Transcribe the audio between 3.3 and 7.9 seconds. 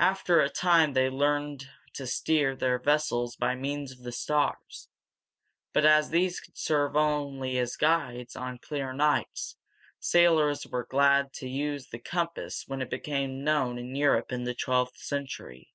by means of the stars; but as these could serve as